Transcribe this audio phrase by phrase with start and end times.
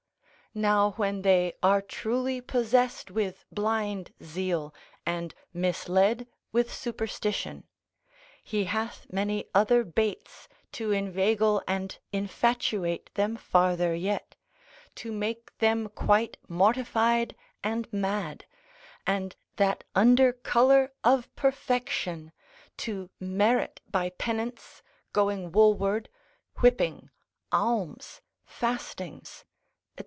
[0.53, 4.73] Now when they are truly possessed with blind zeal,
[5.05, 7.69] and misled with superstition,
[8.43, 14.35] he hath many other baits to inveigle and infatuate them farther yet,
[14.95, 17.33] to make them quite mortified
[17.63, 18.43] and mad,
[19.07, 22.33] and that under colour of perfection,
[22.75, 24.83] to merit by penance,
[25.13, 26.09] going woolward,
[26.57, 27.09] whipping,
[27.53, 29.47] alms, fastings, &c.